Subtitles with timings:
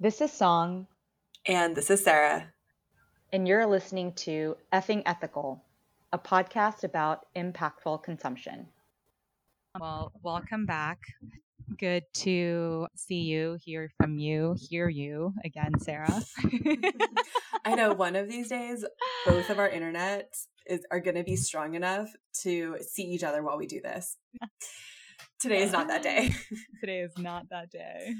[0.00, 0.86] This is Song.
[1.44, 2.52] And this is Sarah.
[3.32, 5.64] And you're listening to Effing Ethical,
[6.12, 8.68] a podcast about impactful consumption.
[9.76, 11.00] Well, welcome back.
[11.76, 16.22] Good to see you, hear from you, hear you again, Sarah.
[17.64, 18.84] I know one of these days,
[19.26, 20.32] both of our internet
[20.64, 22.08] is, are going to be strong enough
[22.42, 24.16] to see each other while we do this.
[25.40, 26.32] Today is not that day.
[26.80, 28.14] Today is not that day.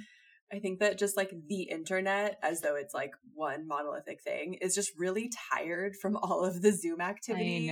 [0.53, 4.75] I think that just like the internet, as though it's like one monolithic thing, is
[4.75, 7.71] just really tired from all of the Zoom activity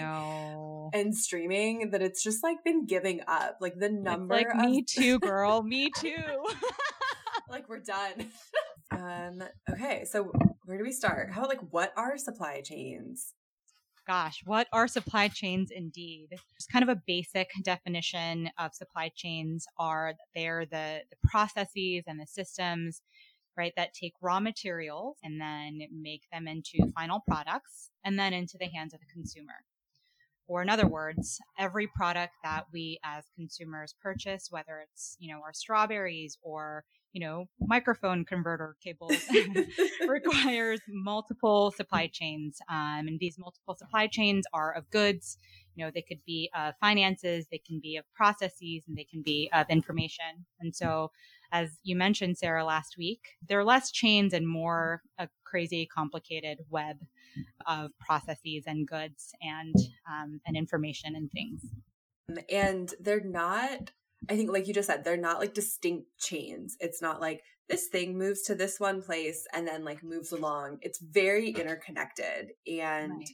[0.92, 3.58] and streaming that it's just like been giving up.
[3.60, 5.62] Like the number it's like of- me too, girl.
[5.66, 6.44] me too.
[7.50, 8.30] like we're done.
[8.90, 10.30] um, okay, so
[10.66, 11.30] where do we start?
[11.32, 13.32] How about like what are supply chains?
[14.06, 16.28] Gosh, what are supply chains indeed?
[16.56, 22.20] Just kind of a basic definition of supply chains are they're the, the processes and
[22.20, 23.02] the systems,
[23.56, 28.56] right, that take raw materials and then make them into final products and then into
[28.58, 29.54] the hands of the consumer.
[30.48, 35.40] Or in other words, every product that we as consumers purchase, whether it's, you know,
[35.42, 36.84] our strawberries or
[37.16, 39.16] you know, microphone converter cables
[40.06, 42.58] requires multiple supply chains.
[42.68, 45.38] Um, and these multiple supply chains are of goods.
[45.74, 49.22] You know, they could be of finances, they can be of processes, and they can
[49.22, 50.44] be of information.
[50.60, 51.10] And so,
[51.52, 56.58] as you mentioned, Sarah, last week, there are less chains and more a crazy, complicated
[56.70, 56.98] web
[57.66, 59.74] of processes and goods and
[60.10, 61.62] um, and information and things.
[62.50, 63.92] And they're not
[64.28, 66.76] I think, like you just said, they're not like distinct chains.
[66.80, 70.78] It's not like this thing moves to this one place and then like moves along.
[70.82, 72.52] It's very interconnected.
[72.66, 73.30] And right.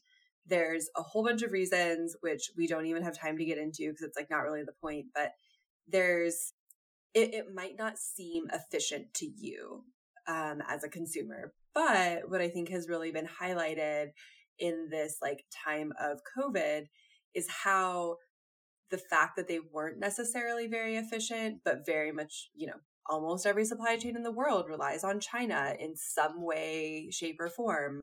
[0.46, 3.88] there's a whole bunch of reasons, which we don't even have time to get into
[3.88, 5.32] because it's like not really the point, but
[5.88, 6.52] there's,
[7.14, 9.84] it, it might not seem efficient to you
[10.28, 11.52] um, as a consumer.
[11.74, 14.08] But what I think has really been highlighted
[14.58, 16.84] in this like time of COVID
[17.34, 18.16] is how
[18.90, 22.76] the fact that they weren't necessarily very efficient, but very much, you know,
[23.06, 27.48] almost every supply chain in the world relies on China in some way, shape, or
[27.48, 28.02] form,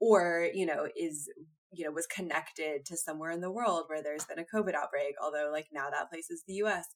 [0.00, 1.28] or, you know, is,
[1.72, 5.14] you know, was connected to somewhere in the world where there's been a COVID outbreak,
[5.22, 6.86] although like now that place is the US.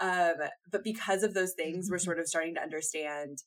[0.00, 0.34] Um,
[0.70, 2.04] but because of those things, we're mm-hmm.
[2.04, 3.38] sort of starting to understand,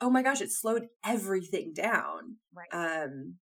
[0.00, 2.36] oh my gosh, it slowed everything down.
[2.54, 2.68] Right.
[2.72, 3.36] Um,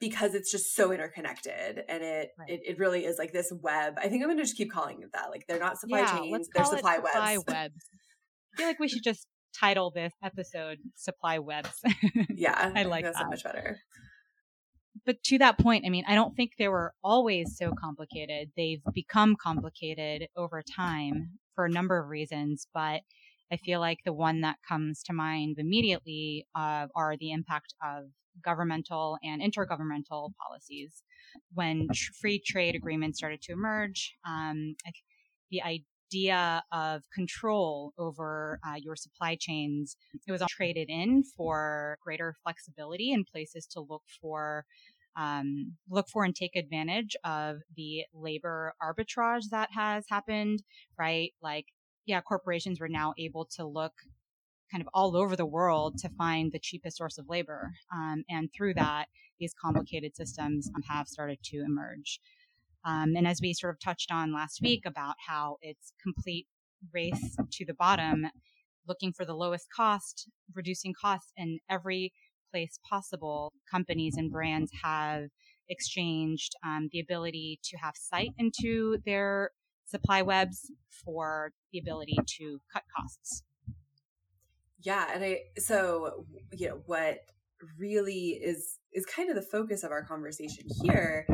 [0.00, 2.50] because it's just so interconnected and it, right.
[2.50, 3.94] it, it really is like this web.
[3.98, 5.30] I think I'm gonna just keep calling it that.
[5.30, 7.44] Like they're not supply yeah, chains, they're supply, supply webs.
[7.48, 7.90] webs.
[8.54, 9.26] I feel like we should just
[9.58, 11.80] title this episode Supply Webs.
[12.30, 12.72] yeah.
[12.76, 13.14] I like that.
[13.14, 13.22] that.
[13.22, 13.78] so much better.
[15.08, 18.50] But to that point, I mean, I don't think they were always so complicated.
[18.58, 23.00] They've become complicated over time for a number of reasons, but
[23.50, 28.10] I feel like the one that comes to mind immediately uh, are the impact of
[28.44, 31.02] governmental and intergovernmental policies.
[31.54, 34.76] When tr- free trade agreements started to emerge, um,
[35.50, 39.96] the idea of control over uh, your supply chains,
[40.26, 44.66] it was all traded in for greater flexibility in places to look for
[45.16, 50.62] um, look for and take advantage of the labor arbitrage that has happened,
[50.98, 51.32] right?
[51.42, 51.66] Like,
[52.06, 53.92] yeah, corporations were now able to look
[54.70, 57.72] kind of all over the world to find the cheapest source of labor.
[57.92, 59.06] Um, and through that,
[59.40, 62.20] these complicated systems have started to emerge.
[62.84, 66.46] Um, and as we sort of touched on last week about how it's complete
[66.92, 68.26] race to the bottom,
[68.86, 72.12] looking for the lowest cost, reducing costs in every
[72.50, 75.28] place possible, companies and brands have
[75.68, 79.50] exchanged um, the ability to have sight into their
[79.84, 80.70] supply webs
[81.04, 83.42] for the ability to cut costs.
[84.80, 87.18] Yeah, and I so you know what
[87.78, 91.26] really is is kind of the focus of our conversation here,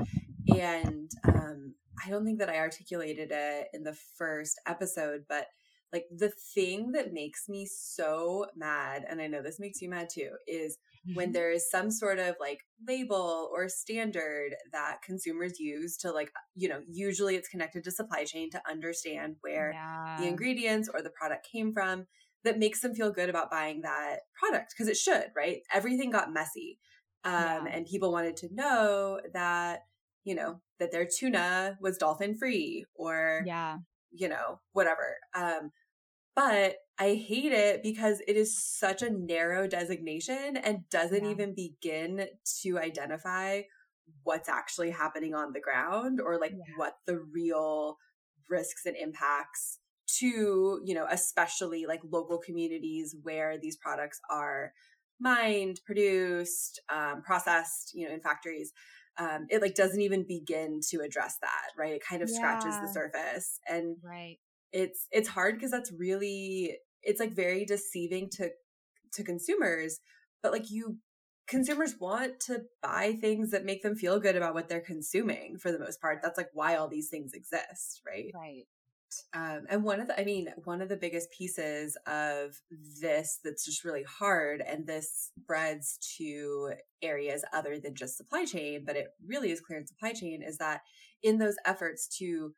[0.49, 1.75] and um,
[2.05, 5.47] I don't think that I articulated it in the first episode, but
[5.95, 10.09] like the thing that makes me so mad, and I know this makes you mad
[10.13, 10.77] too, is
[11.15, 11.33] when mm-hmm.
[11.33, 16.69] there is some sort of like label or standard that consumers use to like you
[16.69, 20.17] know usually it's connected to supply chain to understand where yeah.
[20.19, 22.07] the ingredients or the product came from
[22.45, 25.63] that makes them feel good about buying that product because it should, right?
[25.73, 26.79] Everything got messy.
[27.25, 27.65] Um, yeah.
[27.73, 29.85] and people wanted to know that,
[30.25, 33.79] you know, that their tuna was dolphin free or, yeah,
[34.13, 35.17] you know, whatever.
[35.35, 35.71] Um,
[36.35, 41.31] but I hate it because it is such a narrow designation and doesn't yeah.
[41.31, 42.27] even begin
[42.63, 43.63] to identify
[44.23, 46.75] what's actually happening on the ground or like yeah.
[46.77, 47.99] what the real
[48.49, 49.79] risks and impacts
[50.19, 54.73] to, you know, especially like local communities where these products are
[55.21, 58.73] mined, produced, um, processed, you know, in factories.
[59.17, 61.95] Um, it like doesn't even begin to address that, right?
[61.95, 62.37] It kind of yeah.
[62.37, 64.39] scratches the surface, and right.
[64.75, 68.51] It's it's hard because that's really it's like very deceiving to
[69.15, 70.01] to consumers.
[70.43, 70.99] But like you
[71.47, 75.73] consumers want to buy things that make them feel good about what they're consuming for
[75.73, 76.19] the most part.
[76.23, 78.31] That's like why all these things exist, right?
[78.35, 78.65] Right.
[79.33, 82.61] Um, and one of the, I mean, one of the biggest pieces of
[83.01, 88.83] this that's just really hard, and this spreads to areas other than just supply chain,
[88.85, 90.81] but it really is clear in supply chain, is that
[91.23, 92.55] in those efforts to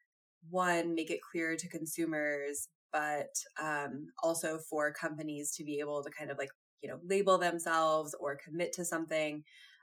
[0.50, 6.10] one, make it clear to consumers, but um, also for companies to be able to
[6.10, 6.50] kind of like
[6.82, 9.43] you know label themselves or commit to something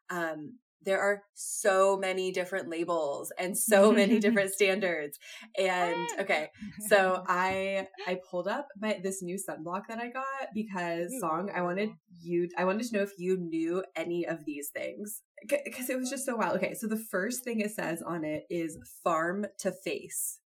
[0.09, 0.53] um,
[0.85, 5.17] there are so many different labels and so many different standards.
[5.57, 6.49] And okay
[6.87, 11.61] so i i pulled up my this new sunblock that i got because song i
[11.61, 11.89] wanted
[12.21, 16.09] you i wanted to know if you knew any of these things because it was
[16.09, 16.57] just so wild.
[16.57, 20.39] Okay so the first thing it says on it is farm to face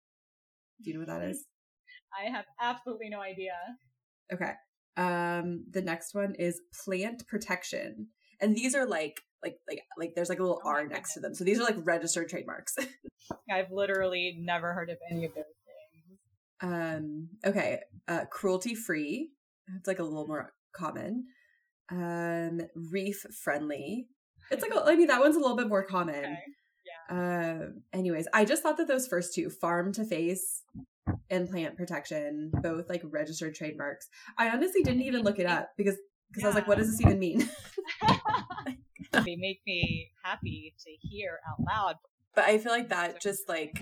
[0.83, 1.45] do you know what that is
[2.17, 3.53] i have absolutely no idea
[4.33, 4.53] okay
[4.97, 8.07] um, the next one is plant protection.
[8.41, 11.19] And these are like like like like there's like a little oh R next to
[11.19, 11.35] them.
[11.35, 12.75] So these are like registered trademarks.
[13.51, 16.19] I've literally never heard of any of those things.
[16.61, 17.81] Um okay.
[18.07, 19.29] Uh cruelty free.
[19.75, 21.25] It's like a little more common.
[21.91, 24.07] Um reef friendly.
[24.49, 26.15] It's like a, I mean that one's a little bit more common.
[26.15, 26.37] Okay.
[27.09, 30.63] Uh, anyways, I just thought that those first two, farm to face
[31.29, 34.07] and plant protection, both like registered trademarks.
[34.37, 35.97] I honestly didn't even look it up because
[36.29, 36.47] because yeah.
[36.47, 37.49] I was like, what does this even mean?
[39.13, 41.95] they make me happy to hear out loud.
[42.35, 43.81] But I feel like that just like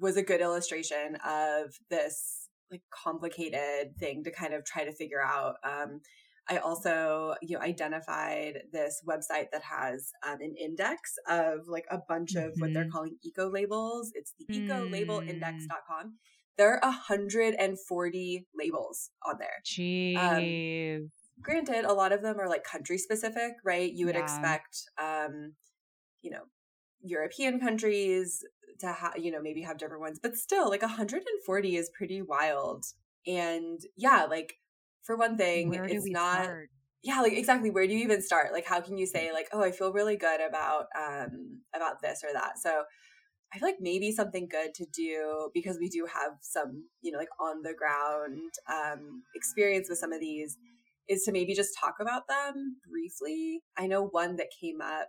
[0.00, 5.22] was a good illustration of this like complicated thing to kind of try to figure
[5.22, 5.56] out.
[5.62, 6.00] Um,
[6.48, 11.98] I also, you know, identified this website that has um, an index of like a
[12.06, 12.60] bunch of mm-hmm.
[12.60, 12.92] what they're mm-hmm.
[12.92, 14.12] calling eco labels.
[14.14, 14.68] It's the mm.
[14.68, 16.14] ecolabelindex.com
[16.56, 19.62] there are 140 labels on there.
[19.64, 20.16] Jeez.
[20.16, 21.10] Um,
[21.40, 23.92] granted, a lot of them are like country specific, right?
[23.92, 24.22] You would yeah.
[24.22, 25.54] expect, um,
[26.22, 26.42] you know,
[27.02, 28.44] European countries
[28.80, 32.84] to have, you know, maybe have different ones, but still, like 140 is pretty wild.
[33.26, 34.54] And yeah, like
[35.04, 36.44] for one thing, Where it's not.
[36.44, 36.70] Start?
[37.02, 37.70] Yeah, like exactly.
[37.70, 38.52] Where do you even start?
[38.52, 42.22] Like, how can you say like, oh, I feel really good about um about this
[42.24, 42.58] or that?
[42.58, 42.84] So
[43.54, 47.18] I feel like maybe something good to do because we do have some, you know,
[47.18, 50.56] like on the ground um, experience with some of these
[51.08, 53.62] is to maybe just talk about them briefly.
[53.76, 55.08] I know one that came up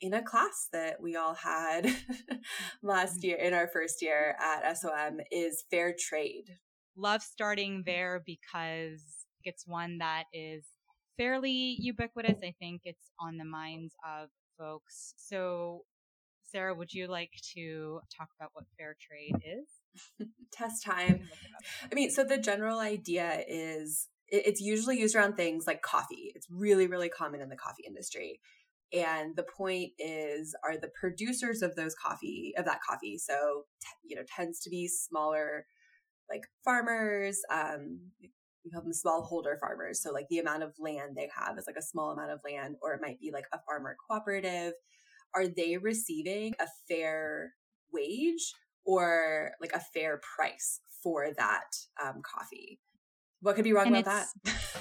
[0.00, 1.92] in a class that we all had
[2.82, 6.56] last year in our first year at SOM is fair trade.
[6.98, 9.02] Love starting there because
[9.44, 10.64] it's one that is
[11.16, 12.38] fairly ubiquitous.
[12.42, 14.28] I think it's on the minds of
[14.58, 15.14] folks.
[15.16, 15.84] So
[16.50, 20.28] Sarah, would you like to talk about what fair trade is?
[20.52, 21.28] Test time.
[21.90, 26.32] I mean, so the general idea is it's usually used around things like coffee.
[26.34, 28.40] It's really, really common in the coffee industry.
[28.92, 33.64] And the point is, are the producers of those coffee, of that coffee, so,
[34.02, 35.66] you know, tends to be smaller,
[36.30, 37.98] like farmers, um,
[38.64, 40.02] we call them smallholder farmers.
[40.02, 42.76] So, like the amount of land they have is like a small amount of land,
[42.82, 44.74] or it might be like a farmer cooperative
[45.34, 47.52] are they receiving a fair
[47.92, 48.52] wage
[48.84, 52.80] or like a fair price for that um, coffee?
[53.40, 54.26] What could be wrong and about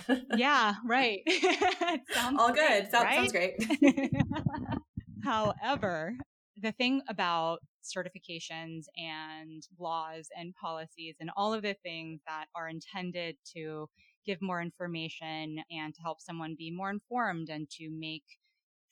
[0.07, 0.21] that?
[0.35, 1.19] yeah, right.
[2.39, 2.89] All good.
[2.91, 3.15] sounds, right?
[3.15, 3.53] sounds great.
[5.23, 6.15] However,
[6.59, 7.59] the thing about
[7.95, 13.89] certifications and laws and policies and all of the things that are intended to
[14.25, 18.23] give more information and to help someone be more informed and to make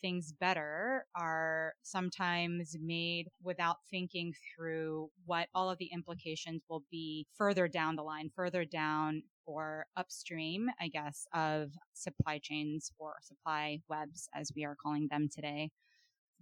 [0.02, 7.25] things better are sometimes made without thinking through what all of the implications will be
[7.38, 13.80] further down the line, further down or upstream, I guess, of supply chains or supply
[13.90, 15.72] webs, as we are calling them today.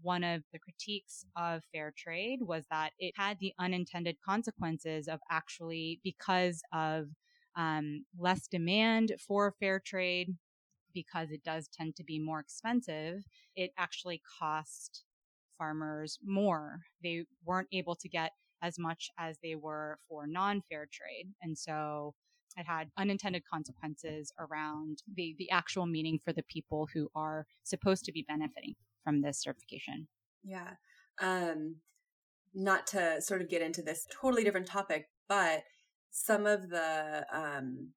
[0.03, 5.21] One of the critiques of fair trade was that it had the unintended consequences of
[5.31, 7.07] actually, because of
[7.55, 10.35] um, less demand for fair trade,
[10.93, 13.23] because it does tend to be more expensive,
[13.55, 15.05] it actually cost
[15.57, 16.81] farmers more.
[17.01, 21.33] They weren't able to get as much as they were for non-fair trade.
[21.41, 22.13] And so
[22.57, 28.03] it had unintended consequences around the, the actual meaning for the people who are supposed
[28.05, 30.07] to be benefiting from this certification.
[30.43, 30.71] Yeah.
[31.21, 31.77] Um,
[32.53, 35.63] not to sort of get into this totally different topic, but
[36.11, 37.89] some of the um,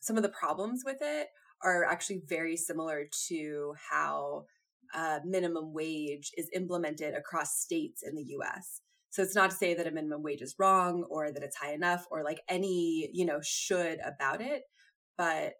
[0.00, 1.28] some of the problems with it
[1.62, 4.44] are actually very similar to how
[4.94, 8.80] uh, minimum wage is implemented across states in the US.
[9.10, 11.72] So it's not to say that a minimum wage is wrong or that it's high
[11.72, 14.62] enough or like any, you know, should about it.
[15.16, 15.54] But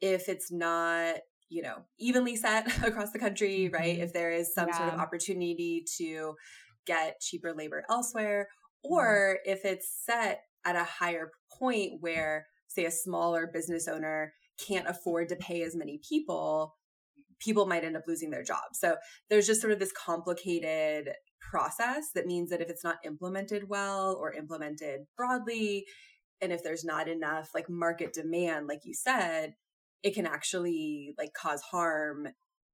[0.00, 1.16] if it's not,
[1.48, 3.74] you know, evenly set across the country, mm-hmm.
[3.74, 3.98] right?
[3.98, 4.78] If there is some yeah.
[4.78, 6.34] sort of opportunity to
[6.86, 8.48] get cheaper labor elsewhere,
[8.84, 8.94] mm-hmm.
[8.94, 9.52] or mm-hmm.
[9.52, 15.28] if it's set at a higher point where, say, a smaller business owner can't afford
[15.28, 16.74] to pay as many people,
[17.40, 18.62] people might end up losing their job.
[18.72, 18.96] So
[19.28, 21.10] there's just sort of this complicated
[21.40, 25.84] process that means that if it's not implemented well or implemented broadly,
[26.40, 29.54] and if there's not enough like market demand, like you said,
[30.04, 32.28] it can actually like cause harm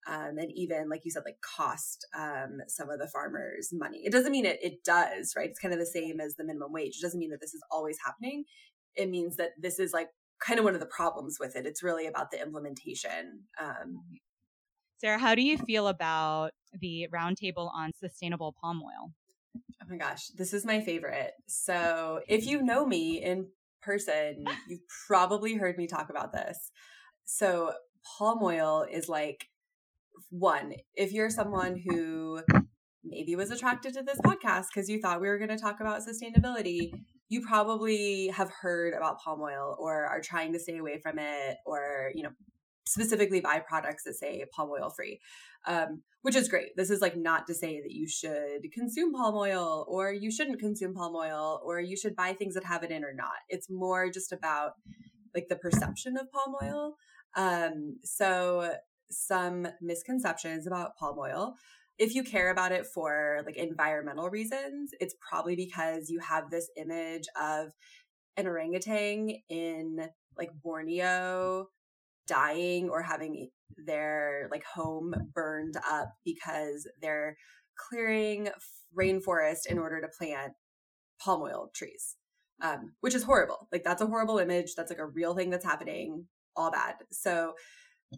[0.06, 4.12] um, and even like you said like cost um, some of the farmers money it
[4.12, 6.98] doesn't mean it, it does right it's kind of the same as the minimum wage
[6.98, 8.44] it doesn't mean that this is always happening
[8.96, 10.08] it means that this is like
[10.44, 14.02] kind of one of the problems with it it's really about the implementation um,
[15.00, 19.10] Sarah, how do you feel about the roundtable on sustainable palm oil?
[19.56, 21.32] Oh my gosh, this is my favorite.
[21.46, 23.46] So, if you know me in
[23.80, 26.70] person, you've probably heard me talk about this.
[27.32, 27.74] So,
[28.18, 29.46] palm oil is like
[30.30, 32.40] one, if you're someone who
[33.04, 36.02] maybe was attracted to this podcast because you thought we were going to talk about
[36.02, 36.90] sustainability,
[37.28, 41.58] you probably have heard about palm oil or are trying to stay away from it
[41.64, 42.30] or, you know,
[42.84, 45.20] specifically buy products that say palm oil free,
[45.68, 46.76] um, which is great.
[46.76, 50.58] This is like not to say that you should consume palm oil or you shouldn't
[50.58, 53.38] consume palm oil or you should buy things that have it in or not.
[53.48, 54.72] It's more just about
[55.32, 56.96] like the perception of palm oil.
[57.36, 58.74] Um, so
[59.10, 61.54] some misconceptions about palm oil.
[61.98, 66.70] If you care about it for like environmental reasons, it's probably because you have this
[66.76, 67.72] image of
[68.36, 70.08] an orangutan in
[70.38, 71.66] like Borneo
[72.26, 77.36] dying or having their like home burned up because they're
[77.76, 78.48] clearing
[78.96, 80.52] rainforest in order to plant
[81.20, 82.16] palm oil trees
[82.62, 83.68] um, which is horrible.
[83.72, 84.74] Like that's a horrible image.
[84.74, 86.26] That's like a real thing that's happening
[86.56, 87.54] all bad so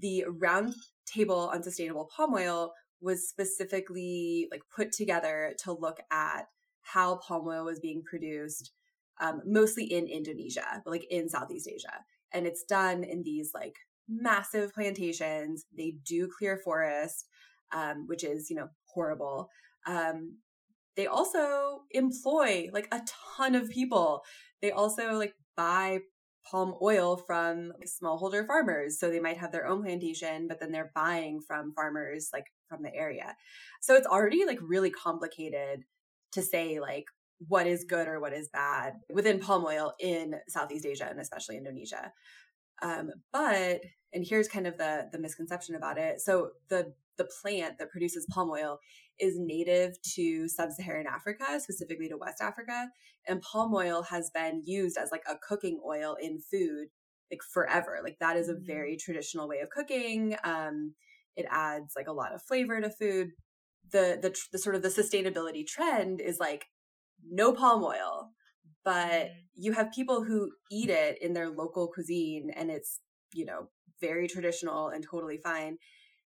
[0.00, 0.74] the round
[1.06, 6.46] table on sustainable palm oil was specifically like put together to look at
[6.82, 8.72] how palm oil was being produced
[9.20, 13.76] um, mostly in indonesia but like in southeast asia and it's done in these like
[14.08, 15.66] massive plantations.
[15.76, 17.26] They do clear forest,
[17.72, 19.48] um, which is, you know, horrible.
[19.86, 20.38] Um,
[20.96, 23.02] they also employ like a
[23.36, 24.22] ton of people.
[24.60, 26.00] They also like buy
[26.48, 28.98] palm oil from smallholder farmers.
[28.98, 32.82] So they might have their own plantation, but then they're buying from farmers like from
[32.82, 33.36] the area.
[33.80, 35.84] So it's already like really complicated
[36.32, 37.06] to say like
[37.48, 41.56] what is good or what is bad within palm oil in Southeast Asia and especially
[41.56, 42.12] Indonesia.
[42.82, 43.80] Um, but
[44.12, 46.20] and here's kind of the the misconception about it.
[46.20, 48.78] So the the plant that produces palm oil
[49.18, 52.88] is native to sub-Saharan Africa, specifically to West Africa,
[53.26, 56.88] and palm oil has been used as like a cooking oil in food
[57.30, 58.00] like forever.
[58.02, 58.66] Like that is a mm-hmm.
[58.66, 60.36] very traditional way of cooking.
[60.44, 60.94] Um,
[61.36, 63.30] it adds like a lot of flavor to food.
[63.90, 66.66] The the the sort of the sustainability trend is like
[67.30, 68.32] no palm oil
[68.84, 69.38] but mm-hmm.
[69.54, 73.00] you have people who eat it in their local cuisine and it's,
[73.34, 73.68] you know,
[74.00, 75.78] very traditional and totally fine.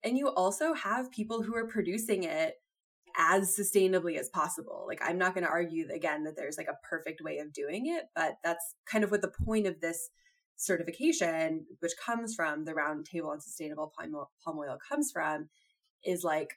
[0.02, 2.54] And you also have people who are producing it
[3.16, 4.84] as sustainably as possible.
[4.86, 7.86] Like, I'm not going to argue again that there's like a perfect way of doing
[7.86, 10.10] it, but that's kind of what the point of this
[10.56, 15.48] certification, which comes from the Roundtable on Sustainable Palm Oil, comes from,
[16.04, 16.56] is like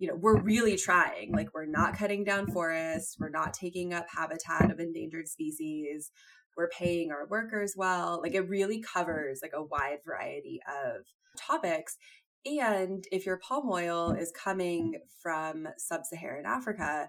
[0.00, 1.30] you know, we're really trying.
[1.32, 6.10] Like, we're not cutting down forests, we're not taking up habitat of endangered species,
[6.56, 8.18] we're paying our workers well.
[8.22, 11.02] Like, it really covers like a wide variety of
[11.38, 11.98] topics.
[12.44, 17.08] And if your palm oil is coming from sub Saharan Africa,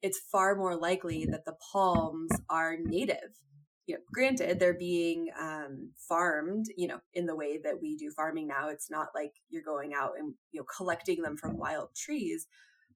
[0.00, 3.38] it's far more likely that the palms are native
[3.86, 8.10] you know, granted, they're being um, farmed, you know, in the way that we do
[8.10, 8.68] farming now.
[8.68, 12.46] It's not like you're going out and you know collecting them from wild trees,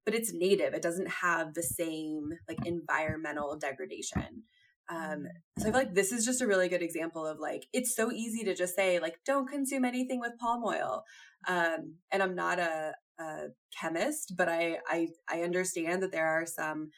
[0.04, 0.75] but it's native.
[0.75, 4.45] It doesn't have the same like environmental degradation.
[4.88, 5.28] Um, mm.
[5.59, 8.12] so I feel like this is just a really good example of like it's so
[8.12, 11.02] easy to just say like don't consume anything with palm oil.
[11.49, 13.37] Um, and I'm not a, a
[13.78, 16.90] chemist, but I, I I understand that there are some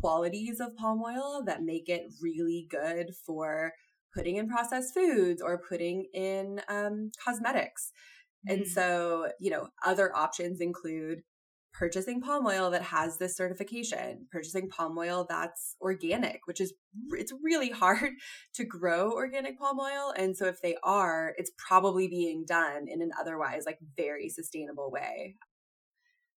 [0.00, 3.72] qualities of palm oil that make it really good for
[4.14, 7.92] putting in processed foods or putting in um, cosmetics.
[8.46, 8.58] Mm-hmm.
[8.58, 11.22] And so, you know, other options include
[11.78, 16.74] purchasing palm oil that has this certification, purchasing palm oil that's organic, which is
[17.10, 18.14] it's really hard
[18.54, 20.12] to grow organic palm oil.
[20.16, 24.90] And so if they are, it's probably being done in an otherwise like very sustainable
[24.90, 25.36] way.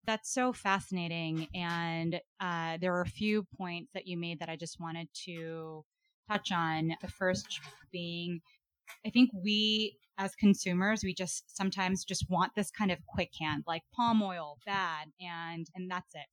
[0.06, 1.48] That's so fascinating.
[1.54, 5.84] And uh, there were a few points that you made that I just wanted to
[6.30, 6.94] touch on.
[7.00, 7.60] The first
[7.92, 8.40] being,
[9.06, 13.64] I think we as consumers, we just sometimes just want this kind of quick hand,
[13.66, 16.26] like palm oil, bad, and and that's it.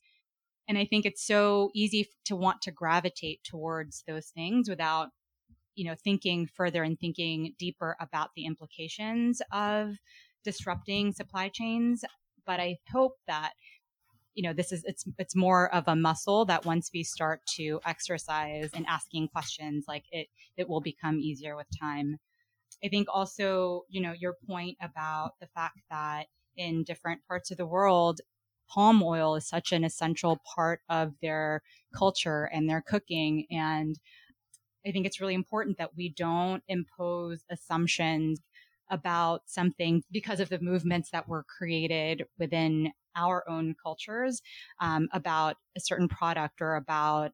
[0.67, 5.09] And I think it's so easy to want to gravitate towards those things without,
[5.75, 9.95] you know, thinking further and thinking deeper about the implications of
[10.43, 12.03] disrupting supply chains.
[12.45, 13.53] But I hope that
[14.35, 17.79] you know this is it's it's more of a muscle that once we start to
[17.85, 22.17] exercise and asking questions like it it will become easier with time
[22.83, 27.57] I think also, you know, your point about the fact that in different parts of
[27.57, 28.21] the world,
[28.69, 31.61] palm oil is such an essential part of their
[31.93, 33.45] culture and their cooking.
[33.49, 33.99] And
[34.85, 38.39] I think it's really important that we don't impose assumptions
[38.89, 44.41] about something because of the movements that were created within our own cultures
[44.81, 47.31] um, about a certain product or about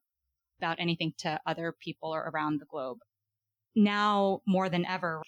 [0.59, 2.99] about anything to other people or around the globe
[3.75, 5.21] now more than ever,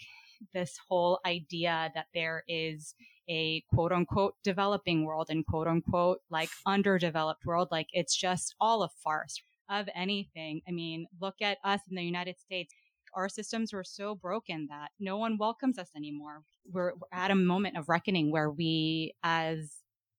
[0.54, 2.96] this whole idea that there is
[3.30, 8.84] a quote unquote developing world and quote unquote like underdeveloped world, like it's just all
[8.84, 10.62] a farce of anything.
[10.68, 12.74] I mean, look at us in the United States.
[13.14, 16.44] Our systems were so broken that no one welcomes us anymore.
[16.72, 19.72] We're, we're at a moment of reckoning where we, as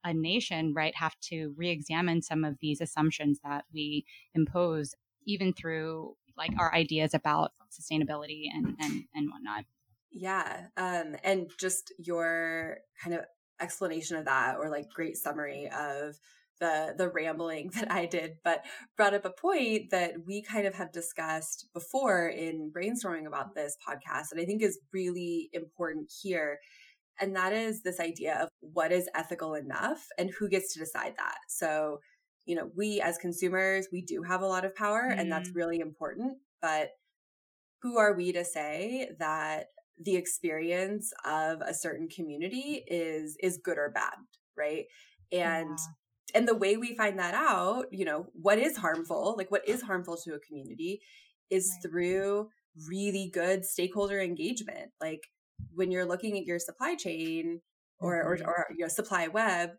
[0.05, 4.05] a nation, right, have to re-examine some of these assumptions that we
[4.35, 4.95] impose,
[5.27, 9.65] even through like our ideas about sustainability and and and whatnot.
[10.11, 13.25] Yeah, um, and just your kind of
[13.61, 16.17] explanation of that, or like great summary of
[16.61, 18.65] the the rambling that I did, but
[18.97, 23.77] brought up a point that we kind of have discussed before in brainstorming about this
[23.87, 26.59] podcast, and I think is really important here.
[27.21, 31.15] And that is this idea of what is ethical enough and who gets to decide
[31.17, 31.39] that.
[31.49, 31.99] So
[32.49, 35.21] you know, we as consumers, we do have a lot of power mm.
[35.21, 35.59] and that's mm-hmm.
[35.59, 36.39] really important.
[36.63, 36.93] But
[37.83, 39.67] who are we to say that
[40.01, 44.15] the experience of a certain community is is good or bad,
[44.57, 44.87] right?
[45.31, 46.37] And yeah.
[46.37, 49.83] and the way we find that out, you know, what is harmful, like what is
[49.83, 51.03] harmful to a community
[51.51, 51.91] is right.
[51.91, 52.49] through
[52.89, 54.91] really good stakeholder engagement.
[55.03, 55.29] Like
[55.75, 57.61] when you're looking at your supply chain
[58.01, 58.49] or, mm-hmm.
[58.49, 59.73] or, or your supply web,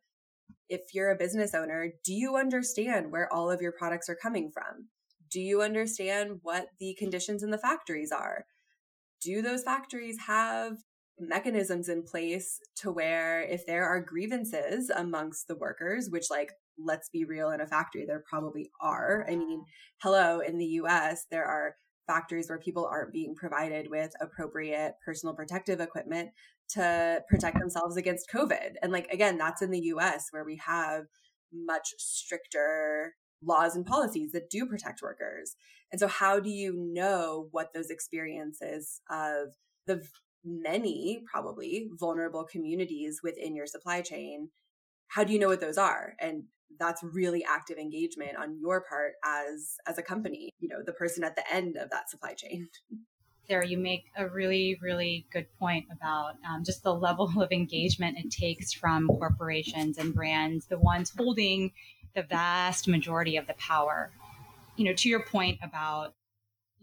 [0.70, 4.52] if you're a business owner, do you understand where all of your products are coming
[4.52, 4.88] from?
[5.32, 8.46] Do you understand what the conditions in the factories are?
[9.22, 10.78] Do those factories have
[11.20, 17.10] mechanisms in place to where if there are grievances amongst the workers, which, like, let's
[17.10, 19.26] be real, in a factory, there probably are.
[19.30, 19.66] I mean,
[19.98, 21.76] hello, in the US, there are
[22.10, 26.32] factories where people aren't being provided with appropriate personal protective equipment
[26.70, 27.62] to protect mm-hmm.
[27.62, 28.74] themselves against COVID.
[28.82, 31.06] And like, again, that's in the US where we have
[31.54, 35.56] much stricter laws and policies that do protect workers.
[35.92, 39.54] And so, how do you know what those experiences of
[39.88, 40.04] the
[40.44, 44.50] many, probably vulnerable communities within your supply chain,
[45.08, 46.14] how do you know what those are?
[46.20, 46.44] And
[46.78, 51.24] that's really active engagement on your part as as a company you know the person
[51.24, 52.70] at the end of that supply chain
[53.50, 58.18] there, you make a really, really good point about um, just the level of engagement
[58.18, 61.72] it takes from corporations and brands, the ones holding
[62.16, 64.12] the vast majority of the power.
[64.78, 66.14] You know, to your point about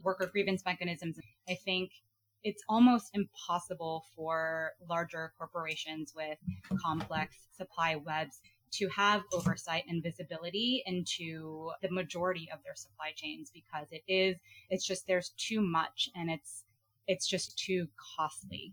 [0.03, 1.18] worker grievance mechanisms,
[1.49, 1.92] I think
[2.42, 6.38] it's almost impossible for larger corporations with
[6.83, 8.40] complex supply webs
[8.72, 14.37] to have oversight and visibility into the majority of their supply chains because it is
[14.70, 16.64] it's just there's too much and it's
[17.07, 18.72] it's just too costly.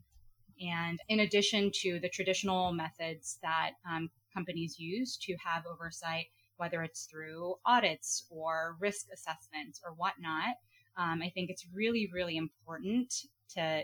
[0.60, 6.27] And in addition to the traditional methods that um, companies use to have oversight
[6.58, 10.56] whether it's through audits or risk assessments or whatnot
[10.97, 13.13] um, i think it's really really important
[13.49, 13.84] to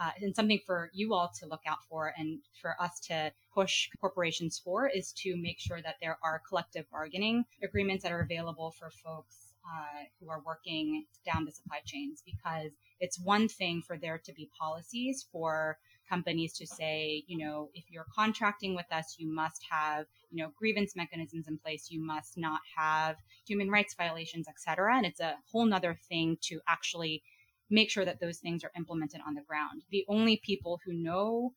[0.00, 3.88] uh, and something for you all to look out for and for us to push
[4.00, 8.70] corporations for is to make sure that there are collective bargaining agreements that are available
[8.78, 13.98] for folks uh, who are working down the supply chains because it's one thing for
[13.98, 19.16] there to be policies for companies to say, you know, if you're contracting with us,
[19.18, 21.88] you must have, you know, grievance mechanisms in place.
[21.90, 24.96] You must not have human rights violations, et cetera.
[24.96, 27.22] And it's a whole nother thing to actually
[27.70, 29.82] make sure that those things are implemented on the ground.
[29.90, 31.52] The only people who know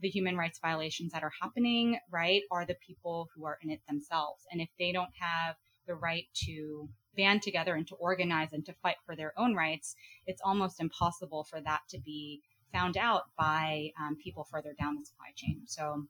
[0.00, 3.80] the human rights violations that are happening, right, are the people who are in it
[3.88, 4.44] themselves.
[4.50, 8.72] And if they don't have the right to band together and to organize and to
[8.74, 13.90] fight for their own rights, it's almost impossible for that to be found out by
[14.00, 15.62] um, people further down the supply chain.
[15.66, 16.04] So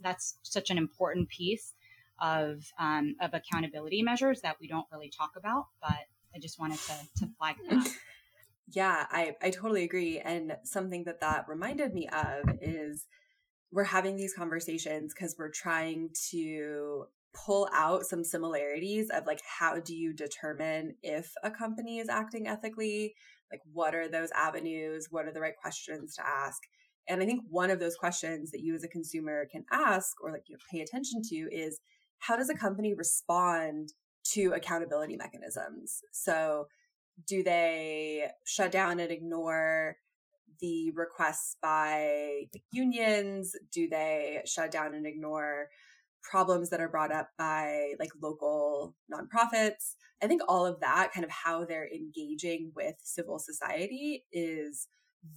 [0.00, 1.74] that's such an important piece
[2.20, 5.66] of um, of accountability measures that we don't really talk about.
[5.80, 7.88] But I just wanted to to flag that.
[8.72, 10.18] Yeah, I I totally agree.
[10.20, 13.06] And something that that reminded me of is
[13.72, 19.80] we're having these conversations because we're trying to pull out some similarities of like how
[19.80, 23.14] do you determine if a company is acting ethically?
[23.52, 25.08] Like what are those avenues?
[25.10, 26.62] What are the right questions to ask?
[27.08, 30.32] And i think one of those questions that you as a consumer can ask or
[30.32, 31.80] like you know, pay attention to is
[32.20, 33.92] how does a company respond
[34.34, 36.00] to accountability mechanisms?
[36.12, 36.66] So
[37.26, 39.96] do they shut down and ignore
[40.60, 43.54] the requests by unions?
[43.72, 45.68] Do they shut down and ignore
[46.22, 49.94] problems that are brought up by like local nonprofits?
[50.22, 54.88] I think all of that, kind of how they're engaging with civil society, is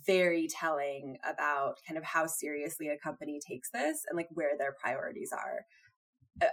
[0.06, 4.76] very telling about kind of how seriously a company takes this and like where their
[4.82, 5.66] priorities are.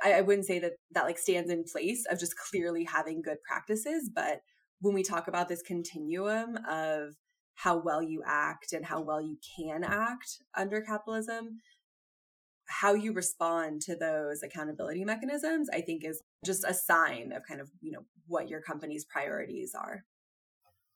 [0.03, 3.39] I, I wouldn't say that that like stands in place of just clearly having good
[3.43, 4.41] practices, but
[4.81, 7.15] when we talk about this continuum of
[7.55, 11.61] how well you act and how well you can act under capitalism,
[12.67, 17.61] how you respond to those accountability mechanisms, I think is just a sign of kind
[17.61, 20.05] of, you know, what your company's priorities are.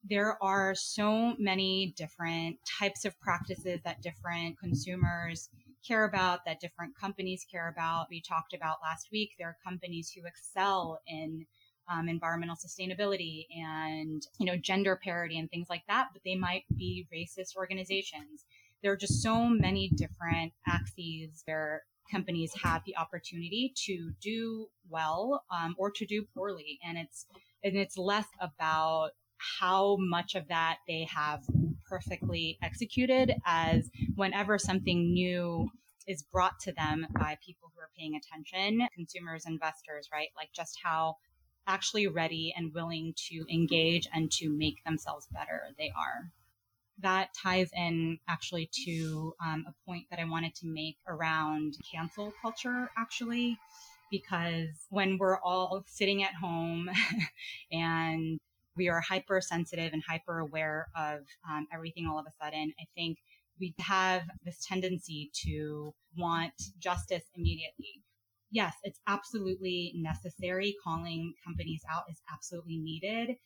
[0.03, 5.49] There are so many different types of practices that different consumers
[5.87, 8.07] care about, that different companies care about.
[8.11, 11.47] We talked about last week, there are companies who excel in
[11.89, 16.65] um, environmental sustainability and you know gender parity and things like that but they might
[16.77, 18.45] be racist organizations.
[18.83, 25.45] There are just so many different axes where companies have the opportunity to do well
[25.51, 27.27] um, or to do poorly and it's
[27.65, 29.11] and it's less about
[29.61, 31.43] how much of that they have
[31.89, 35.69] perfectly executed as whenever something new
[36.07, 40.29] is brought to them by people who are paying attention consumers investors right?
[40.37, 41.17] Like just how
[41.69, 46.33] actually ready and willing to engage and to make themselves better they are.
[47.01, 52.33] That ties in actually to um, a point that I wanted to make around cancel
[52.43, 53.57] culture, actually,
[54.11, 56.91] because when we're all sitting at home
[57.73, 58.41] and
[58.77, 63.19] we are hypersensitive and hyper aware of um, everything all of a sudden, I think
[63.61, 68.03] we have this tendency to want justice immediately
[68.51, 70.75] yes, it's absolutely necessary.
[70.83, 73.37] Calling companies out is absolutely needed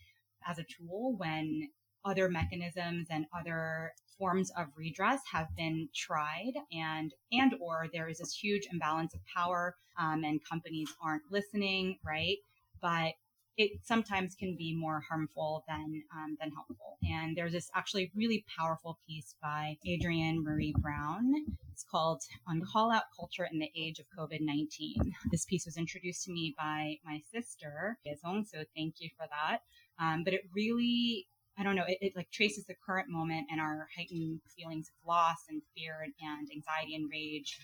[0.46, 1.68] as a tool when
[2.04, 8.18] other mechanisms and other forms of redress have been tried and and or there is
[8.18, 12.38] this huge imbalance of power um, and companies aren't listening right
[12.80, 13.12] but
[13.56, 16.98] it sometimes can be more harmful than um, than helpful.
[17.02, 21.32] And there's this actually really powerful piece by Adrienne Maree Brown.
[21.72, 26.24] It's called "On Call Out Culture in the Age of COVID-19." This piece was introduced
[26.24, 29.58] to me by my sister, so thank you for that.
[29.98, 31.26] Um, but it really
[31.58, 35.06] I don't know, it, it, like traces the current moment and our heightened feelings of
[35.06, 37.58] loss and fear and anxiety and rage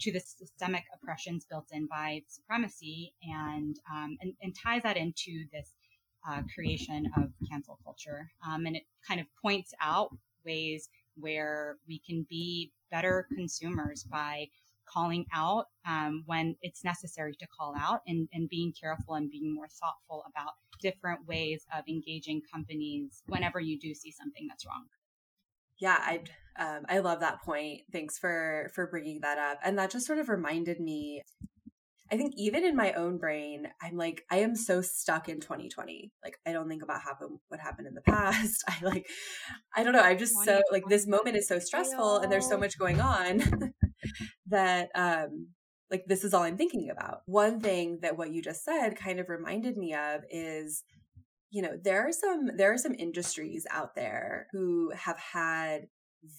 [0.00, 5.44] to the systemic oppressions built in by supremacy and, um, and, and ties that into
[5.52, 5.72] this
[6.28, 8.30] uh, creation of cancel culture.
[8.46, 10.10] Um, and it kind of points out
[10.44, 14.48] ways where we can be better consumers by
[14.86, 19.52] calling out um, when it's necessary to call out and, and being careful and being
[19.54, 24.84] more thoughtful about different ways of engaging companies whenever you do see something that's wrong.
[25.78, 26.20] Yeah, I
[26.58, 27.82] um, I love that point.
[27.92, 29.58] Thanks for for bringing that up.
[29.62, 31.22] And that just sort of reminded me.
[32.10, 36.12] I think even in my own brain, I'm like, I am so stuck in 2020.
[36.22, 38.62] Like, I don't think about happen, what happened in the past.
[38.68, 39.06] I like,
[39.74, 40.02] I don't know.
[40.02, 43.72] I'm just so like this moment is so stressful, and there's so much going on
[44.46, 45.48] that um
[45.90, 47.22] like this is all I'm thinking about.
[47.26, 50.82] One thing that what you just said kind of reminded me of is
[51.50, 55.88] you know there are some there are some industries out there who have had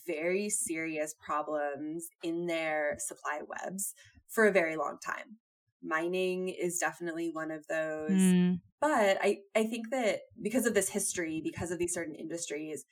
[0.06, 3.94] very serious problems in their supply webs
[4.28, 5.38] for a very long time
[5.84, 8.60] mining is definitely one of those mm.
[8.82, 12.84] but i i think that because of this history because of these certain industries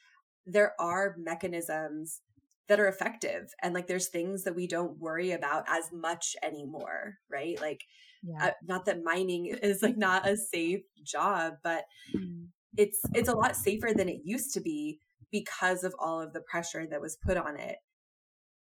[0.45, 2.21] there are mechanisms
[2.67, 7.17] that are effective and like there's things that we don't worry about as much anymore
[7.29, 7.85] right like
[8.25, 8.47] yeah.
[8.47, 11.85] uh, not that mining is like not a safe job but
[12.15, 12.45] mm.
[12.77, 14.99] it's it's a lot safer than it used to be
[15.31, 17.77] because of all of the pressure that was put on it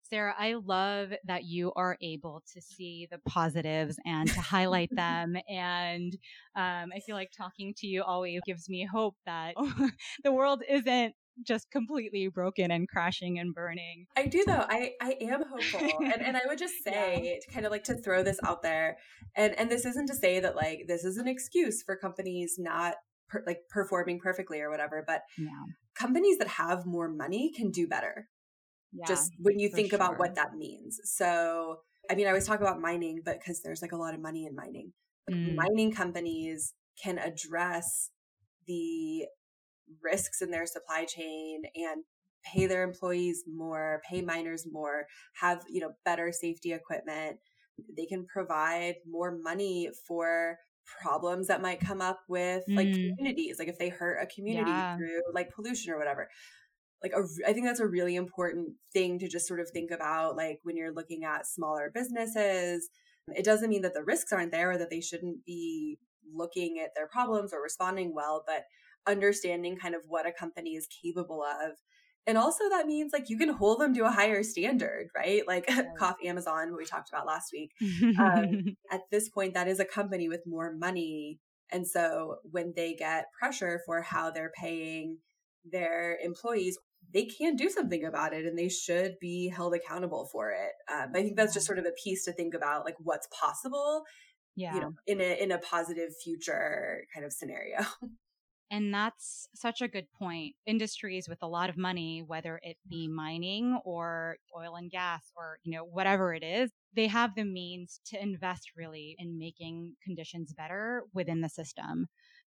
[0.10, 5.38] Sarah, I love that you are able to see the positives and to highlight them.
[5.48, 6.18] And
[6.56, 9.54] um, I feel like talking to you always gives me hope that
[10.24, 11.14] the world isn't
[11.46, 14.06] just completely broken and crashing and burning.
[14.18, 14.66] I do though.
[14.68, 15.90] I, I am hopeful.
[16.00, 17.54] and, and I would just say yeah.
[17.54, 18.98] kind of like to throw this out there.
[19.36, 22.96] And and this isn't to say that like this is an excuse for companies not
[23.30, 25.50] per, like performing perfectly or whatever, but yeah.
[25.96, 28.28] companies that have more money can do better
[28.92, 29.98] yeah, just when you think sure.
[29.98, 31.00] about what that means.
[31.04, 34.20] So, I mean, I always talk about mining, but because there's like a lot of
[34.20, 34.94] money in mining,
[35.30, 35.56] mm.
[35.56, 38.10] mining companies can address
[38.68, 39.26] the
[40.02, 42.04] risks in their supply chain and
[42.44, 45.06] pay their employees more, pay miners more,
[45.42, 47.38] have, you know, better safety equipment.
[47.96, 50.58] They can provide more money for
[51.02, 53.16] problems that might come up with like mm.
[53.16, 54.98] communities like if they hurt a community yeah.
[54.98, 56.28] through like pollution or whatever
[57.04, 60.36] like a, I think that's a really important thing to just sort of think about
[60.36, 62.90] like when you're looking at smaller businesses
[63.28, 66.00] it doesn't mean that the risks aren't there or that they shouldn't be
[66.34, 68.64] looking at their problems or responding well but
[69.08, 71.72] understanding kind of what a company is capable of
[72.28, 75.66] and also that means like you can hold them to a higher standard right like
[75.70, 75.84] yeah.
[75.98, 77.72] cough amazon what we talked about last week
[78.20, 81.40] um, at this point that is a company with more money
[81.72, 85.18] and so when they get pressure for how they're paying
[85.66, 86.78] their employees
[87.14, 90.72] they can do something about it and they should be held accountable for it.
[90.92, 94.04] Um, I think that's just sort of a piece to think about, like what's possible,
[94.56, 97.80] yeah, you know, in a in a positive future kind of scenario.
[98.72, 100.56] And that's such a good point.
[100.68, 105.58] Industries with a lot of money, whether it be mining or oil and gas or,
[105.64, 110.54] you know, whatever it is, they have the means to invest really in making conditions
[110.54, 112.08] better within the system.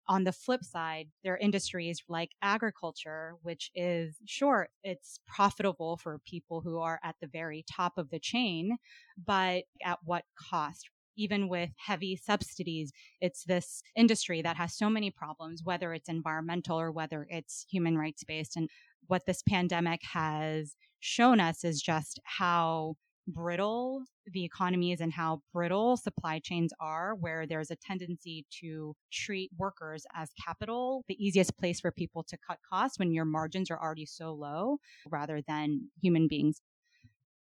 [0.08, 6.18] On the flip side, there are industries like agriculture, which is sure, it's profitable for
[6.26, 8.78] people who are at the very top of the chain,
[9.16, 10.88] but at what cost?
[11.18, 16.80] Even with heavy subsidies, it's this industry that has so many problems, whether it's environmental
[16.80, 18.56] or whether it's human rights based.
[18.56, 18.70] And
[19.08, 22.94] what this pandemic has shown us is just how
[23.26, 28.94] brittle the economy is and how brittle supply chains are, where there's a tendency to
[29.12, 33.70] treat workers as capital, the easiest place for people to cut costs when your margins
[33.70, 34.78] are already so low
[35.10, 36.60] rather than human beings.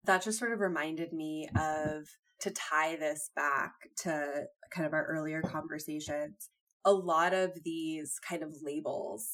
[0.06, 2.08] That just sort of reminded me of
[2.42, 6.50] to tie this back to kind of our earlier conversations.
[6.86, 9.30] A lot of these kind of labels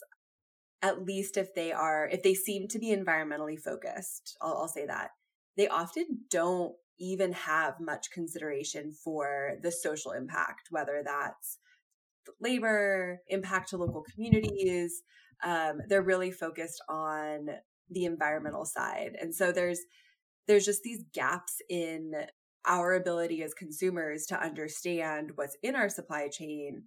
[0.84, 4.86] at least if they are if they seem to be environmentally focused I'll, I'll, say
[4.86, 5.10] that
[5.58, 11.58] they often don't even have much consideration for the social impact, whether that's
[12.42, 15.02] labor, impact to local communities.
[15.44, 17.48] Um, they're really focused on
[17.90, 19.16] the environmental side.
[19.20, 19.80] And so there's
[20.48, 22.14] there's just these gaps in
[22.66, 26.84] our ability as consumers to understand what's in our supply chain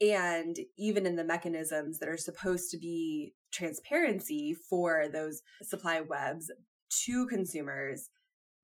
[0.00, 6.50] and even in the mechanisms that are supposed to be transparency for those supply webs
[6.88, 8.08] to consumers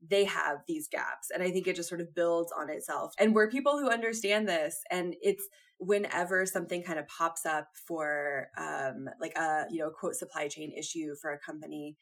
[0.08, 3.12] they have these gaps and i think it just sort of builds on itself.
[3.18, 8.48] And we're people who understand this and it's whenever something kind of pops up for
[8.58, 11.96] um like a you know quote supply chain issue for a company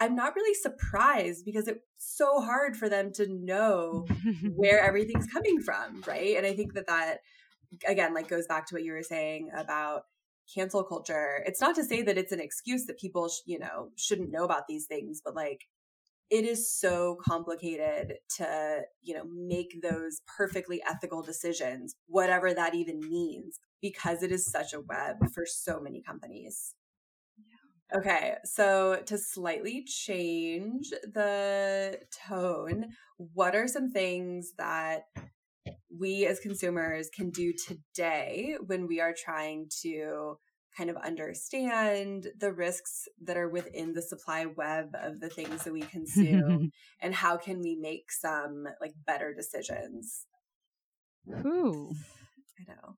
[0.00, 4.06] i'm not really surprised because it's so hard for them to know
[4.54, 7.18] where everything's coming from right and i think that that
[7.86, 10.02] again like goes back to what you were saying about
[10.52, 13.88] cancel culture it's not to say that it's an excuse that people sh- you know
[13.96, 15.62] shouldn't know about these things but like
[16.30, 23.00] it is so complicated to you know make those perfectly ethical decisions whatever that even
[23.00, 26.74] means because it is such a web for so many companies.
[27.94, 35.04] Okay so to slightly change the tone what are some things that
[35.96, 40.38] we as consumers can do today when we are trying to
[40.76, 45.72] kind of understand the risks that are within the supply web of the things that
[45.72, 50.26] we consume and how can we make some like better decisions
[51.44, 51.92] Ooh.
[52.58, 52.96] i know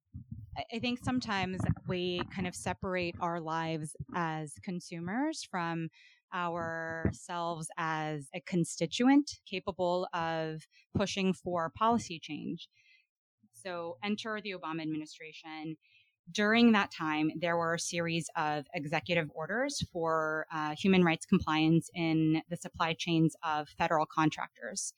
[0.56, 5.88] I think sometimes we kind of separate our lives as consumers from
[6.32, 12.68] ourselves as a constituent capable of pushing for policy change.
[13.52, 15.76] So enter the Obama administration.
[16.30, 21.90] During that time, there were a series of executive orders for uh, human rights compliance
[21.94, 24.94] in the supply chains of federal contractors.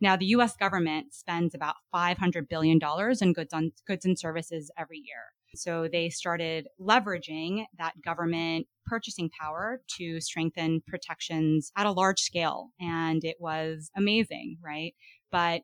[0.00, 0.56] Now, the U.S.
[0.56, 2.78] government spends about $500 billion
[3.20, 5.32] in goods on goods and services every year.
[5.54, 12.70] So they started leveraging that government purchasing power to strengthen protections at a large scale.
[12.80, 14.94] And it was amazing, right?
[15.32, 15.62] But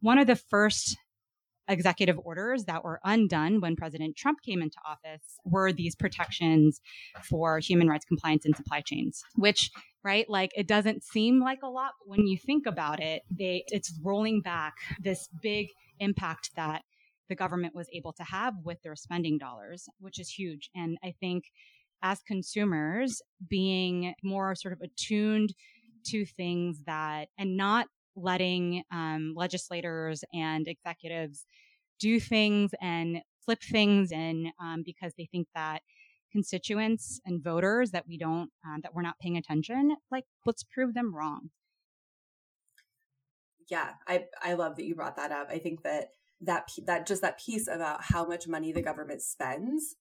[0.00, 0.96] one of the first
[1.68, 6.80] executive orders that were undone when President Trump came into office were these protections
[7.22, 9.70] for human rights compliance in supply chains, which
[10.04, 13.64] right like it doesn't seem like a lot but when you think about it they
[13.68, 15.68] it's rolling back this big
[16.00, 16.82] impact that
[17.28, 20.70] the government was able to have with their spending dollars which is huge.
[20.74, 21.44] And i think
[22.02, 25.54] as consumers being more sort of attuned
[26.06, 31.46] to things that and not letting um, legislators and executives
[31.98, 35.82] do things and flip things in um, because they think that
[36.30, 40.94] constituents and voters that we don't um, that we're not paying attention like let's prove
[40.94, 41.50] them wrong.
[43.68, 45.48] Yeah i i love that you brought that up.
[45.50, 49.96] I think that that that just that piece about how much money the government spends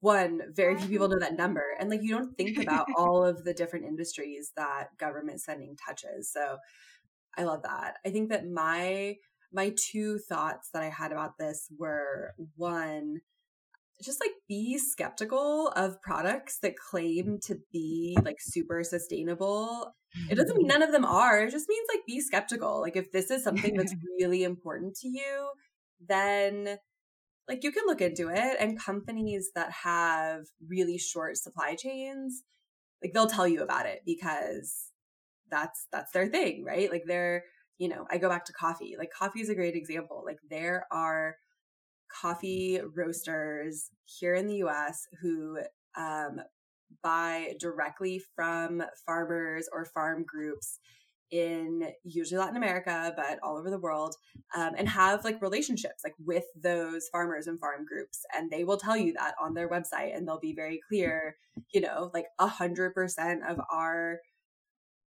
[0.00, 3.44] one very few people know that number and like you don't think about all of
[3.44, 6.30] the different industries that government spending touches.
[6.30, 6.58] So
[7.36, 7.96] I love that.
[8.04, 9.16] I think that my
[9.52, 13.20] my two thoughts that I had about this were one,
[14.02, 19.94] just like be skeptical of products that claim to be like super sustainable.
[20.30, 20.78] It doesn't mean mm-hmm.
[20.78, 21.42] none of them are.
[21.42, 22.80] It just means like be skeptical.
[22.80, 25.50] Like if this is something that's really important to you,
[26.06, 26.78] then
[27.48, 32.42] like you can look into it and companies that have really short supply chains,
[33.02, 34.91] like they'll tell you about it because
[35.52, 36.90] that's that's their thing, right?
[36.90, 37.44] Like they're,
[37.78, 38.96] you know, I go back to coffee.
[38.98, 40.22] Like coffee is a great example.
[40.26, 41.36] Like there are
[42.20, 45.58] coffee roasters here in the US who
[45.96, 46.40] um,
[47.02, 50.80] buy directly from farmers or farm groups
[51.30, 54.14] in usually Latin America, but all over the world,
[54.54, 58.76] um, and have like relationships like with those farmers and farm groups, and they will
[58.76, 61.36] tell you that on their website, and they'll be very clear.
[61.72, 64.18] You know, like a hundred percent of our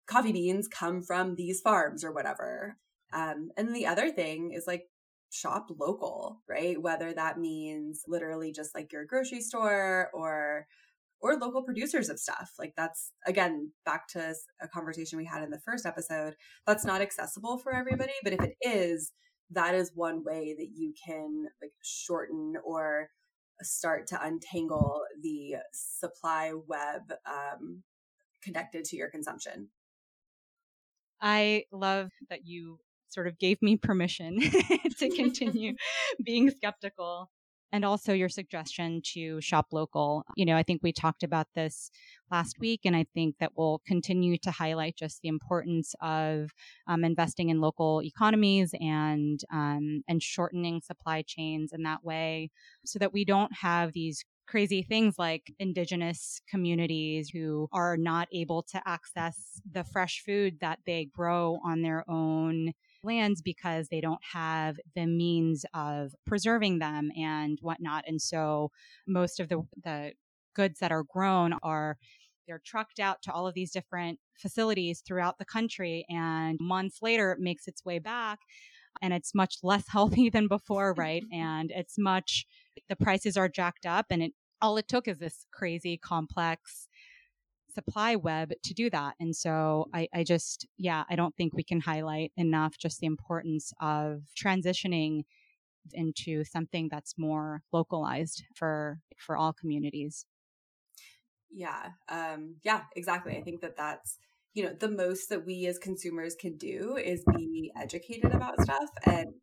[0.08, 2.78] coffee beans come from these farms or whatever.
[3.14, 4.86] Um, and the other thing is like
[5.30, 6.82] shop local, right?
[6.82, 10.68] Whether that means literally just like your grocery store or
[11.22, 12.54] or local producers of stuff.
[12.58, 16.36] Like that's again back to a conversation we had in the first episode.
[16.66, 19.12] That's not accessible for everybody, but if it is,
[19.52, 23.10] that is one way that you can like shorten or
[23.62, 27.84] start to untangle the supply web um,
[28.44, 29.70] connected to your consumption.
[31.22, 32.80] I love that you
[33.10, 34.40] sort of gave me permission
[35.00, 35.76] to continue
[36.24, 37.30] being skeptical.
[37.74, 40.26] And also your suggestion to shop local.
[40.36, 41.90] You know, I think we talked about this
[42.30, 46.50] last week, and I think that we'll continue to highlight just the importance of
[46.88, 52.52] um, investing in local economies and um, and shortening supply chains in that way,
[52.84, 58.64] so that we don't have these crazy things like indigenous communities who are not able
[58.64, 62.74] to access the fresh food that they grow on their own
[63.04, 68.04] lands because they don't have the means of preserving them and whatnot.
[68.08, 68.72] And so
[69.08, 70.14] most of the, the
[70.54, 71.98] goods that are grown are
[72.48, 77.32] they're trucked out to all of these different facilities throughout the country and months later
[77.32, 78.40] it makes its way back
[79.02, 82.46] and it's much less healthy than before right and it's much
[82.90, 86.88] the prices are jacked up and it all it took is this crazy complex
[87.74, 89.16] supply web to do that.
[89.20, 93.08] And so I, I just, yeah, I don't think we can highlight enough just the
[93.08, 95.24] importance of transitioning
[95.94, 100.26] into something that's more localized for for all communities.
[101.50, 101.90] Yeah.
[102.08, 103.36] Um yeah, exactly.
[103.36, 104.20] I think that that's
[104.54, 108.90] you know, the most that we as consumers can do is be educated about stuff
[109.06, 109.34] and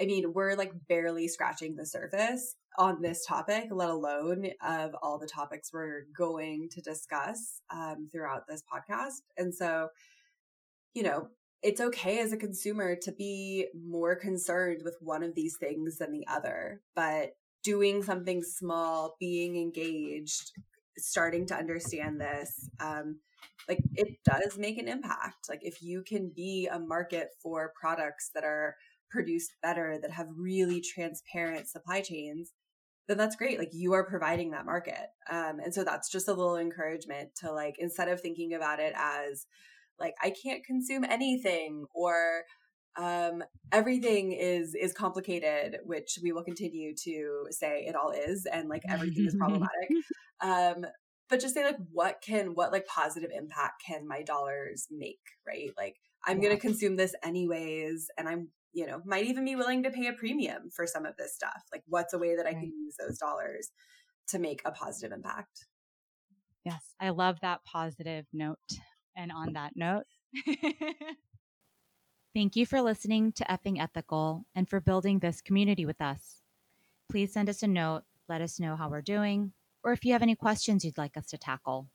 [0.00, 5.18] I mean, we're like barely scratching the surface on this topic, let alone of all
[5.18, 9.22] the topics we're going to discuss um, throughout this podcast.
[9.36, 9.88] And so,
[10.94, 11.28] you know,
[11.62, 16.12] it's okay as a consumer to be more concerned with one of these things than
[16.12, 17.30] the other, but
[17.64, 20.52] doing something small, being engaged,
[20.96, 23.18] starting to understand this, um,
[23.68, 25.48] like it does make an impact.
[25.48, 28.76] Like if you can be a market for products that are
[29.10, 32.52] produced better, that have really transparent supply chains,
[33.08, 33.58] then that's great.
[33.58, 35.08] Like you are providing that market.
[35.30, 38.92] Um, and so that's just a little encouragement to like, instead of thinking about it
[38.96, 39.46] as
[39.98, 42.42] like, I can't consume anything or,
[42.98, 48.46] um, everything is, is complicated, which we will continue to say it all is.
[48.50, 49.90] And like everything is problematic.
[50.40, 50.84] Um,
[51.28, 55.20] but just say like, what can, what like positive impact can my dollars make?
[55.46, 55.70] Right.
[55.76, 56.48] Like I'm yeah.
[56.48, 58.10] going to consume this anyways.
[58.16, 61.16] And I'm you know, might even be willing to pay a premium for some of
[61.16, 61.62] this stuff.
[61.72, 63.70] Like, what's a way that I can use those dollars
[64.28, 65.66] to make a positive impact?
[66.64, 68.58] Yes, I love that positive note.
[69.16, 70.04] And on that note,
[72.34, 76.42] thank you for listening to Effing Ethical and for building this community with us.
[77.10, 79.52] Please send us a note, let us know how we're doing,
[79.82, 81.88] or if you have any questions you'd like us to tackle.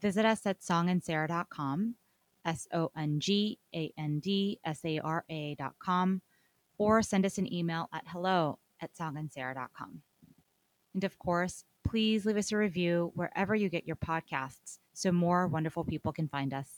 [0.00, 1.94] Visit us at songandsarah.com,
[2.44, 6.22] S O N G A N D S A R A.com,
[6.78, 10.02] or send us an email at hello at songandsarah.com.
[10.94, 15.46] And of course, please leave us a review wherever you get your podcasts so more
[15.46, 16.68] wonderful people can find us.